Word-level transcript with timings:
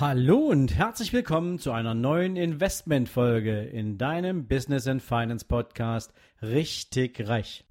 Hallo 0.00 0.36
und 0.36 0.76
herzlich 0.76 1.12
willkommen 1.12 1.58
zu 1.58 1.72
einer 1.72 1.92
neuen 1.92 2.36
Investmentfolge 2.36 3.62
in 3.62 3.98
deinem 3.98 4.46
Business 4.46 4.86
and 4.86 5.02
Finance 5.02 5.44
Podcast 5.44 6.12
Richtig 6.40 7.26
Reich. 7.26 7.64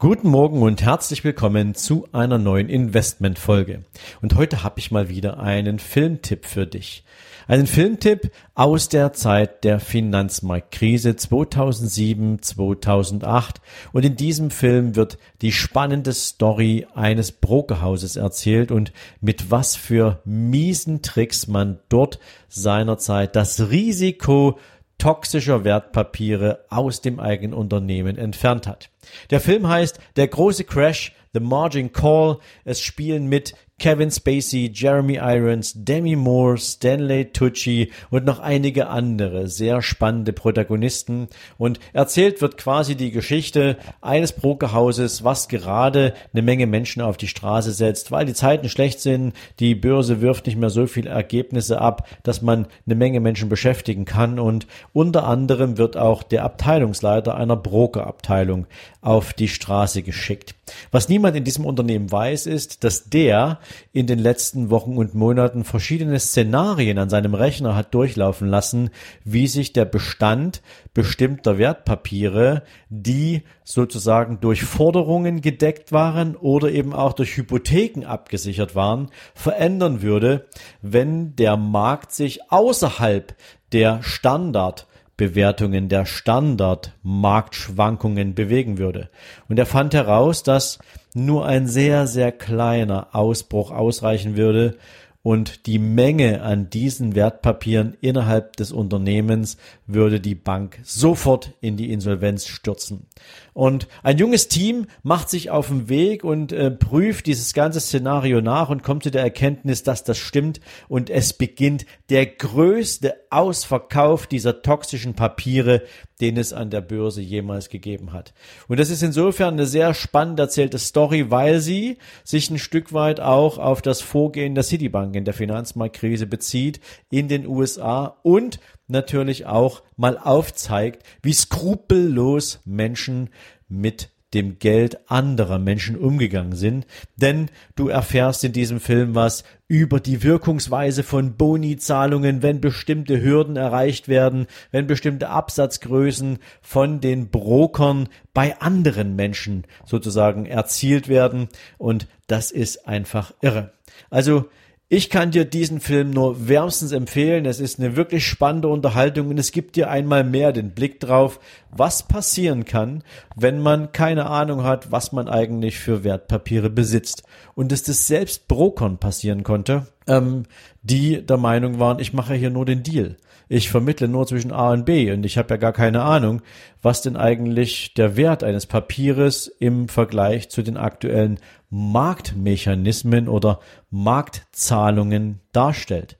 Guten 0.00 0.30
Morgen 0.30 0.62
und 0.62 0.80
herzlich 0.80 1.24
willkommen 1.24 1.74
zu 1.74 2.08
einer 2.12 2.38
neuen 2.38 2.70
Investmentfolge. 2.70 3.84
Und 4.22 4.34
heute 4.34 4.62
habe 4.62 4.78
ich 4.78 4.90
mal 4.90 5.10
wieder 5.10 5.40
einen 5.40 5.78
Filmtipp 5.78 6.46
für 6.46 6.66
dich. 6.66 7.04
Einen 7.46 7.66
Filmtipp 7.66 8.30
aus 8.54 8.88
der 8.88 9.12
Zeit 9.12 9.62
der 9.62 9.78
Finanzmarktkrise 9.78 11.16
2007, 11.16 12.40
2008. 12.40 13.60
Und 13.92 14.06
in 14.06 14.16
diesem 14.16 14.50
Film 14.50 14.96
wird 14.96 15.18
die 15.42 15.52
spannende 15.52 16.14
Story 16.14 16.86
eines 16.94 17.30
Brokerhauses 17.30 18.16
erzählt 18.16 18.72
und 18.72 18.94
mit 19.20 19.50
was 19.50 19.76
für 19.76 20.22
miesen 20.24 21.02
Tricks 21.02 21.46
man 21.46 21.78
dort 21.90 22.20
seinerzeit 22.48 23.36
das 23.36 23.68
Risiko 23.68 24.58
toxischer 25.00 25.64
Wertpapiere 25.64 26.64
aus 26.68 27.00
dem 27.00 27.18
eigenen 27.18 27.54
Unternehmen 27.54 28.16
entfernt 28.16 28.68
hat. 28.68 28.90
Der 29.30 29.40
Film 29.40 29.66
heißt 29.66 29.98
Der 30.16 30.28
große 30.28 30.64
Crash, 30.64 31.12
The 31.32 31.40
Margin 31.40 31.92
Call. 31.92 32.38
Es 32.64 32.80
spielen 32.80 33.26
mit 33.26 33.54
Kevin 33.80 34.10
Spacey, 34.10 34.70
Jeremy 34.74 35.16
Irons, 35.16 35.72
Demi 35.74 36.14
Moore, 36.14 36.58
Stanley 36.58 37.32
Tucci 37.32 37.90
und 38.10 38.26
noch 38.26 38.38
einige 38.38 38.88
andere 38.88 39.48
sehr 39.48 39.80
spannende 39.80 40.34
Protagonisten. 40.34 41.28
Und 41.56 41.80
erzählt 41.94 42.42
wird 42.42 42.58
quasi 42.58 42.94
die 42.94 43.10
Geschichte 43.10 43.78
eines 44.02 44.32
Brokerhauses, 44.32 45.24
was 45.24 45.48
gerade 45.48 46.12
eine 46.34 46.42
Menge 46.42 46.66
Menschen 46.66 47.00
auf 47.00 47.16
die 47.16 47.26
Straße 47.26 47.72
setzt, 47.72 48.12
weil 48.12 48.26
die 48.26 48.34
Zeiten 48.34 48.68
schlecht 48.68 49.00
sind, 49.00 49.32
die 49.60 49.74
Börse 49.74 50.20
wirft 50.20 50.44
nicht 50.44 50.58
mehr 50.58 50.68
so 50.68 50.86
viele 50.86 51.08
Ergebnisse 51.08 51.80
ab, 51.80 52.06
dass 52.22 52.42
man 52.42 52.66
eine 52.84 52.96
Menge 52.96 53.20
Menschen 53.20 53.48
beschäftigen 53.48 54.04
kann. 54.04 54.38
Und 54.38 54.66
unter 54.92 55.24
anderem 55.24 55.78
wird 55.78 55.96
auch 55.96 56.22
der 56.22 56.44
Abteilungsleiter 56.44 57.34
einer 57.34 57.56
Brokerabteilung 57.56 58.66
auf 59.00 59.32
die 59.32 59.48
Straße 59.48 60.02
geschickt. 60.02 60.59
Was 60.90 61.08
niemand 61.08 61.36
in 61.36 61.44
diesem 61.44 61.64
Unternehmen 61.64 62.10
weiß, 62.10 62.46
ist, 62.46 62.84
dass 62.84 63.08
der 63.10 63.60
in 63.92 64.06
den 64.06 64.18
letzten 64.18 64.70
Wochen 64.70 64.96
und 64.96 65.14
Monaten 65.14 65.64
verschiedene 65.64 66.18
Szenarien 66.18 66.98
an 66.98 67.10
seinem 67.10 67.34
Rechner 67.34 67.76
hat 67.76 67.94
durchlaufen 67.94 68.48
lassen, 68.48 68.90
wie 69.24 69.46
sich 69.46 69.72
der 69.72 69.84
Bestand 69.84 70.62
bestimmter 70.94 71.58
Wertpapiere, 71.58 72.62
die 72.88 73.42
sozusagen 73.64 74.40
durch 74.40 74.64
Forderungen 74.64 75.40
gedeckt 75.40 75.92
waren 75.92 76.36
oder 76.36 76.70
eben 76.70 76.92
auch 76.92 77.12
durch 77.12 77.36
Hypotheken 77.36 78.04
abgesichert 78.06 78.74
waren, 78.74 79.10
verändern 79.34 80.02
würde, 80.02 80.46
wenn 80.82 81.36
der 81.36 81.56
Markt 81.56 82.12
sich 82.12 82.50
außerhalb 82.50 83.34
der 83.72 84.02
Standard 84.02 84.86
Bewertungen 85.20 85.88
der 85.90 86.06
Standardmarktschwankungen 86.06 88.34
bewegen 88.34 88.78
würde. 88.78 89.10
Und 89.50 89.58
er 89.58 89.66
fand 89.66 89.92
heraus, 89.92 90.42
dass 90.42 90.78
nur 91.12 91.44
ein 91.44 91.66
sehr, 91.66 92.06
sehr 92.06 92.32
kleiner 92.32 93.08
Ausbruch 93.12 93.70
ausreichen 93.70 94.38
würde, 94.38 94.78
und 95.22 95.66
die 95.66 95.78
Menge 95.78 96.42
an 96.42 96.70
diesen 96.70 97.14
Wertpapieren 97.14 97.96
innerhalb 98.00 98.56
des 98.56 98.72
Unternehmens 98.72 99.58
würde 99.86 100.18
die 100.18 100.34
Bank 100.34 100.80
sofort 100.82 101.52
in 101.60 101.76
die 101.76 101.92
Insolvenz 101.92 102.46
stürzen. 102.46 103.06
Und 103.52 103.86
ein 104.02 104.16
junges 104.16 104.48
Team 104.48 104.86
macht 105.02 105.28
sich 105.28 105.50
auf 105.50 105.68
den 105.68 105.90
Weg 105.90 106.24
und 106.24 106.52
äh, 106.52 106.70
prüft 106.70 107.26
dieses 107.26 107.52
ganze 107.52 107.80
Szenario 107.80 108.40
nach 108.40 108.70
und 108.70 108.82
kommt 108.82 109.02
zu 109.02 109.10
der 109.10 109.22
Erkenntnis, 109.22 109.82
dass 109.82 110.04
das 110.04 110.16
stimmt 110.16 110.60
und 110.88 111.10
es 111.10 111.34
beginnt 111.34 111.84
der 112.08 112.24
größte 112.24 113.14
Ausverkauf 113.28 114.26
dieser 114.26 114.62
toxischen 114.62 115.14
Papiere, 115.14 115.82
den 116.20 116.36
es 116.36 116.52
an 116.52 116.70
der 116.70 116.80
Börse 116.80 117.20
jemals 117.20 117.68
gegeben 117.68 118.12
hat. 118.12 118.32
Und 118.68 118.78
das 118.78 118.90
ist 118.90 119.02
insofern 119.02 119.54
eine 119.54 119.66
sehr 119.66 119.94
spannend 119.94 120.38
erzählte 120.38 120.78
Story, 120.78 121.30
weil 121.30 121.60
sie 121.60 121.98
sich 122.24 122.50
ein 122.50 122.58
Stück 122.58 122.92
weit 122.92 123.20
auch 123.20 123.58
auf 123.58 123.82
das 123.82 124.00
Vorgehen 124.00 124.54
der 124.54 124.64
Citibank 124.64 125.14
in 125.16 125.24
der 125.24 125.34
Finanzmarktkrise 125.34 126.26
bezieht 126.26 126.80
in 127.10 127.28
den 127.28 127.46
USA 127.46 128.18
und 128.22 128.60
natürlich 128.88 129.46
auch 129.46 129.82
mal 129.96 130.18
aufzeigt, 130.18 131.04
wie 131.22 131.32
skrupellos 131.32 132.60
Menschen 132.64 133.30
mit 133.68 134.10
dem 134.34 134.58
Geld 134.58 135.10
anderer 135.10 135.58
Menschen 135.58 135.96
umgegangen 135.96 136.54
sind, 136.54 136.86
denn 137.16 137.50
du 137.74 137.88
erfährst 137.88 138.44
in 138.44 138.52
diesem 138.52 138.80
Film 138.80 139.14
was 139.14 139.44
über 139.66 140.00
die 140.00 140.22
Wirkungsweise 140.22 141.02
von 141.02 141.36
Boni-Zahlungen, 141.36 142.42
wenn 142.42 142.60
bestimmte 142.60 143.22
Hürden 143.22 143.56
erreicht 143.56 144.08
werden, 144.08 144.46
wenn 144.70 144.86
bestimmte 144.86 145.28
Absatzgrößen 145.28 146.38
von 146.60 147.00
den 147.00 147.30
Brokern 147.30 148.08
bei 148.34 148.60
anderen 148.60 149.16
Menschen 149.16 149.64
sozusagen 149.84 150.46
erzielt 150.46 151.08
werden 151.08 151.48
und 151.78 152.06
das 152.26 152.50
ist 152.50 152.86
einfach 152.86 153.32
irre. 153.40 153.72
Also 154.10 154.46
ich 154.92 155.08
kann 155.08 155.30
dir 155.30 155.44
diesen 155.44 155.78
Film 155.78 156.10
nur 156.10 156.48
wärmstens 156.48 156.90
empfehlen. 156.90 157.46
Es 157.46 157.60
ist 157.60 157.78
eine 157.78 157.94
wirklich 157.94 158.26
spannende 158.26 158.66
Unterhaltung 158.66 159.28
und 159.28 159.38
es 159.38 159.52
gibt 159.52 159.76
dir 159.76 159.88
einmal 159.88 160.24
mehr 160.24 160.52
den 160.52 160.72
Blick 160.72 160.98
drauf, 160.98 161.38
was 161.70 162.02
passieren 162.02 162.64
kann, 162.64 163.04
wenn 163.36 163.60
man 163.60 163.92
keine 163.92 164.26
Ahnung 164.26 164.64
hat, 164.64 164.90
was 164.90 165.12
man 165.12 165.28
eigentlich 165.28 165.78
für 165.78 166.02
Wertpapiere 166.02 166.70
besitzt. 166.70 167.22
Und 167.54 167.70
dass 167.70 167.84
das 167.84 168.08
selbst 168.08 168.48
Brokern 168.48 168.98
passieren 168.98 169.44
konnte, 169.44 169.86
ähm, 170.06 170.44
die 170.82 171.24
der 171.24 171.36
Meinung 171.36 171.78
waren, 171.78 171.98
ich 171.98 172.12
mache 172.12 172.34
hier 172.34 172.50
nur 172.50 172.64
den 172.64 172.82
Deal. 172.82 173.16
Ich 173.48 173.68
vermittle 173.68 174.06
nur 174.06 174.28
zwischen 174.28 174.52
A 174.52 174.70
und 174.70 174.84
B 174.84 175.10
und 175.10 175.26
ich 175.26 175.36
habe 175.36 175.54
ja 175.54 175.56
gar 175.56 175.72
keine 175.72 176.02
Ahnung, 176.02 176.40
was 176.82 177.02
denn 177.02 177.16
eigentlich 177.16 177.94
der 177.94 178.16
Wert 178.16 178.44
eines 178.44 178.66
Papieres 178.66 179.48
im 179.48 179.88
Vergleich 179.88 180.50
zu 180.50 180.62
den 180.62 180.76
aktuellen 180.76 181.40
Marktmechanismen 181.68 183.28
oder 183.28 183.58
Marktzahlungen 183.90 185.40
darstellt. 185.52 186.16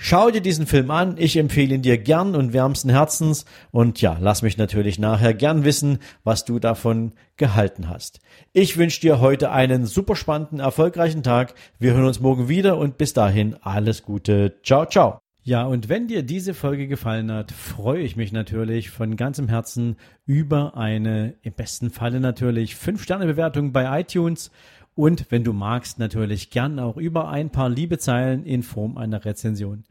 Schau 0.00 0.30
dir 0.30 0.40
diesen 0.40 0.68
Film 0.68 0.92
an, 0.92 1.16
ich 1.18 1.36
empfehle 1.36 1.74
ihn 1.74 1.82
dir 1.82 1.98
gern 1.98 2.36
und 2.36 2.52
wärmsten 2.52 2.88
Herzens 2.88 3.44
und 3.72 4.00
ja, 4.00 4.16
lass 4.20 4.42
mich 4.42 4.56
natürlich 4.56 5.00
nachher 5.00 5.34
gern 5.34 5.64
wissen, 5.64 5.98
was 6.22 6.44
du 6.44 6.60
davon 6.60 7.14
gehalten 7.36 7.88
hast. 7.88 8.20
Ich 8.52 8.76
wünsche 8.76 9.00
dir 9.00 9.18
heute 9.18 9.50
einen 9.50 9.86
super 9.86 10.14
spannenden, 10.14 10.60
erfolgreichen 10.60 11.24
Tag. 11.24 11.54
Wir 11.80 11.94
hören 11.94 12.04
uns 12.04 12.20
morgen 12.20 12.48
wieder 12.48 12.78
und 12.78 12.96
bis 12.96 13.12
dahin 13.12 13.56
alles 13.60 14.04
Gute. 14.04 14.60
Ciao, 14.62 14.86
ciao. 14.86 15.18
Ja, 15.42 15.64
und 15.64 15.88
wenn 15.88 16.06
dir 16.06 16.22
diese 16.22 16.54
Folge 16.54 16.86
gefallen 16.86 17.32
hat, 17.32 17.50
freue 17.50 18.02
ich 18.02 18.14
mich 18.14 18.30
natürlich 18.30 18.90
von 18.90 19.16
ganzem 19.16 19.48
Herzen 19.48 19.96
über 20.26 20.76
eine, 20.76 21.34
im 21.42 21.54
besten 21.54 21.90
Falle 21.90 22.20
natürlich, 22.20 22.74
5-Sterne-Bewertung 22.74 23.72
bei 23.72 24.00
iTunes 24.00 24.52
und 24.98 25.30
wenn 25.30 25.44
du 25.44 25.52
magst, 25.52 26.00
natürlich 26.00 26.50
gern 26.50 26.80
auch 26.80 26.96
über 26.96 27.28
ein 27.28 27.50
paar 27.50 27.68
liebe 27.68 27.98
Zeilen 27.98 28.44
in 28.44 28.64
Form 28.64 28.98
einer 28.98 29.24
Rezension. 29.24 29.84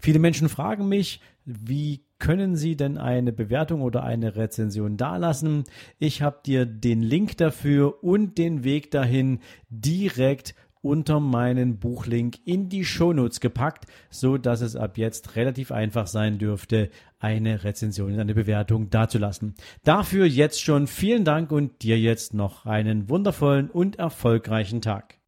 Viele 0.00 0.18
Menschen 0.18 0.48
fragen 0.48 0.88
mich, 0.88 1.20
wie 1.44 2.02
können 2.18 2.56
Sie 2.56 2.74
denn 2.74 2.98
eine 2.98 3.32
Bewertung 3.32 3.82
oder 3.82 4.02
eine 4.02 4.34
Rezension 4.34 4.96
dalassen? 4.96 5.62
Ich 6.00 6.22
habe 6.22 6.40
dir 6.44 6.66
den 6.66 7.02
Link 7.02 7.36
dafür 7.36 8.02
und 8.02 8.36
den 8.36 8.64
Weg 8.64 8.90
dahin 8.90 9.38
direkt 9.70 10.56
unter 10.82 11.20
meinen 11.20 11.78
Buchlink 11.78 12.38
in 12.44 12.68
die 12.68 12.84
Shownotes 12.84 13.40
gepackt, 13.40 13.86
so 14.10 14.38
dass 14.38 14.60
es 14.60 14.76
ab 14.76 14.98
jetzt 14.98 15.36
relativ 15.36 15.72
einfach 15.72 16.06
sein 16.06 16.38
dürfte, 16.38 16.90
eine 17.18 17.64
Rezension, 17.64 18.18
eine 18.18 18.34
Bewertung 18.34 18.90
dazulassen. 18.90 19.54
Dafür 19.84 20.26
jetzt 20.26 20.62
schon 20.62 20.86
vielen 20.86 21.24
Dank 21.24 21.50
und 21.52 21.82
dir 21.82 21.98
jetzt 21.98 22.34
noch 22.34 22.66
einen 22.66 23.08
wundervollen 23.08 23.70
und 23.70 23.96
erfolgreichen 23.96 24.80
Tag. 24.80 25.18